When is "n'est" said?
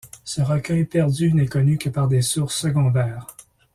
1.31-1.45